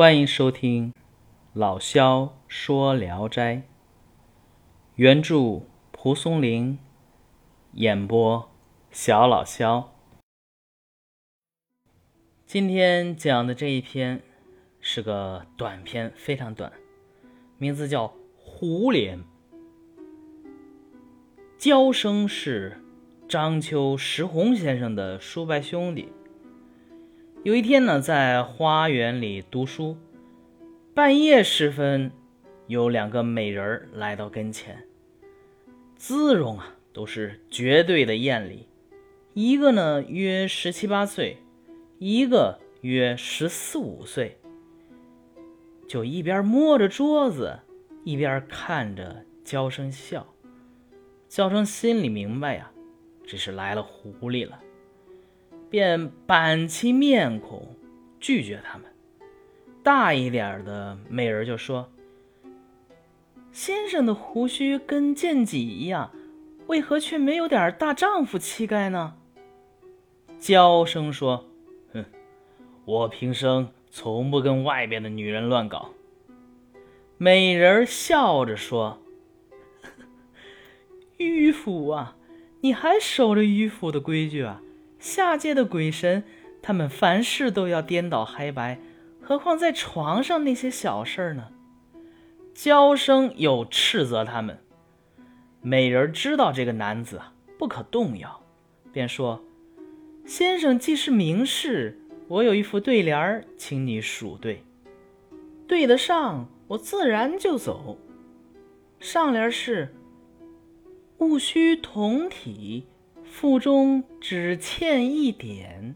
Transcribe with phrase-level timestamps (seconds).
[0.00, 0.94] 欢迎收听
[1.52, 3.56] 老萧说《聊斋》，
[4.94, 5.60] 原著
[5.92, 6.78] 蒲松龄，
[7.72, 8.50] 演播
[8.90, 9.92] 小老萧。
[12.46, 14.22] 今天讲的这一篇
[14.80, 16.72] 是个短篇，非常短，
[17.58, 18.08] 名字叫
[18.38, 19.18] 《胡脸》。
[21.58, 22.82] 焦生是
[23.28, 26.10] 章丘石红先生的叔伯兄弟。
[27.42, 29.96] 有一天呢，在花园里读书，
[30.92, 32.12] 半夜时分，
[32.66, 34.86] 有两个美人儿来到跟前，
[35.96, 38.68] 姿容啊都是绝对的艳丽。
[39.32, 41.38] 一个呢约十七八岁，
[41.98, 44.38] 一个约十四五岁。
[45.88, 47.58] 就一边摸着桌子，
[48.04, 50.26] 一边看着娇生笑。
[51.26, 52.70] 娇生心里明白呀，
[53.26, 54.60] 这是来了狐狸了。
[55.70, 57.76] 便板起面孔
[58.18, 58.86] 拒绝他们。
[59.82, 61.90] 大一点的美人就说
[63.50, 66.10] ：“先生的胡须跟剑戟一样，
[66.66, 69.14] 为何却没有点大丈夫气概呢？”
[70.38, 71.46] 娇生说
[71.94, 72.04] ：“哼，
[72.84, 75.92] 我平生从不跟外边的女人乱搞。”
[77.16, 78.98] 美人笑着说
[81.18, 82.16] ：“迂腐啊，
[82.60, 84.62] 你还守着迂腐的规矩啊？”
[85.00, 86.22] 下界的鬼神，
[86.60, 88.78] 他们凡事都要颠倒黑白，
[89.22, 91.48] 何况在床上那些小事呢？
[92.54, 94.58] 娇生又斥责他们。
[95.62, 97.20] 美人知道这个男子
[97.58, 98.42] 不可动摇，
[98.92, 99.42] 便说
[100.26, 101.98] ：“先生既是名士，
[102.28, 104.62] 我有一副对联请你数对。
[105.66, 107.96] 对得上，我自然就走。
[108.98, 109.94] 上联是
[111.16, 112.86] ‘戊戌同体’。”
[113.30, 115.94] 腹中只欠一点。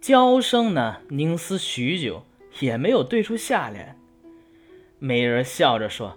[0.00, 2.22] 娇生呢，凝思许久，
[2.60, 3.98] 也没有对出下联。
[5.00, 6.16] 美人笑着说：“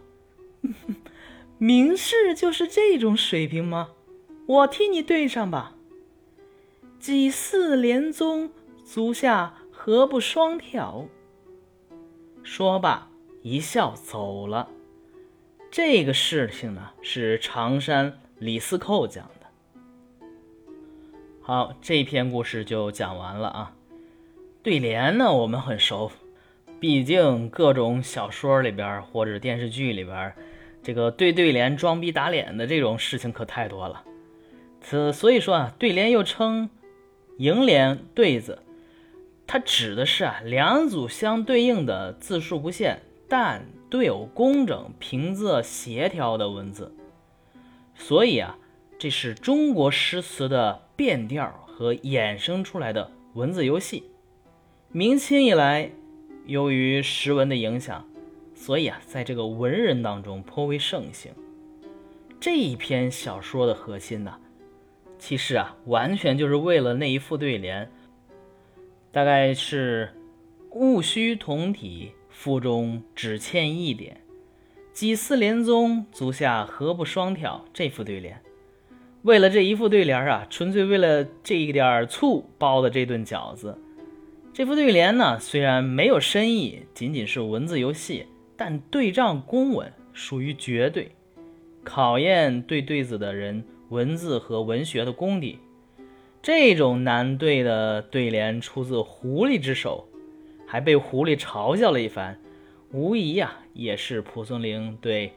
[1.58, 3.90] 名士就是这种水平吗？
[4.46, 5.76] 我替你对上吧。
[7.00, 8.52] 几似连宗，
[8.86, 11.08] 足下何不双挑？”
[12.44, 13.10] 说罢，
[13.42, 14.70] 一笑走了。
[15.72, 19.39] 这个事情呢，是常山李司寇讲的。
[21.50, 23.72] 好，这篇故事就讲完了啊。
[24.62, 26.12] 对联呢，我们很熟，
[26.80, 30.32] 毕竟各种小说里边或者电视剧里边，
[30.84, 34.04] 这个对对联装逼打脸的这种事情可太多了。
[34.80, 36.70] 此所以说啊，对联又称
[37.38, 38.60] 楹联对子，
[39.48, 46.94] 它指的是啊两组相对应的字数不限，但对偶工整、平仄协调的文字。
[47.96, 48.56] 所以啊，
[49.00, 50.82] 这是中国诗词的。
[51.00, 54.04] 变调和衍生出来的文字游戏，
[54.92, 55.90] 明清以来，
[56.46, 58.06] 由于诗文的影响，
[58.54, 61.32] 所以啊，在这个文人当中颇为盛行。
[62.38, 64.38] 这一篇小说的核心呢，
[65.18, 67.90] 其实啊，完全就是为了那一副对联，
[69.10, 70.14] 大概是
[70.76, 74.18] “戊戌同体，腹中只欠一点；
[74.92, 78.42] 几似连宗，足下何不双挑”这副对联。
[79.24, 83.78] 为了这一副对联啊，纯粹为了这一点醋包的这顿饺子。
[84.54, 91.12] 这副对联呢，虽然没有深意，仅仅是文字游戏，但对仗工稳，属于绝对，
[91.84, 95.60] 考验对对子的人文字和文学的功底。
[96.42, 100.08] 这种难对的对联出自狐狸之手，
[100.66, 102.40] 还被狐狸嘲笑了一番，
[102.94, 105.34] 无疑呀，也是蒲松龄对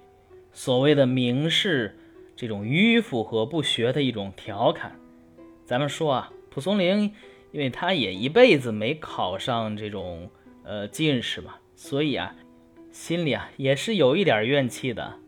[0.53, 1.97] 所谓的名士。
[2.43, 4.99] 这种迂腐和不学的一种调侃，
[5.65, 7.03] 咱们说啊，蒲松龄，
[7.53, 10.29] 因为他也一辈子没考上这种
[10.65, 12.35] 呃进士嘛，所以啊，
[12.91, 15.21] 心里啊也是有一点怨气的。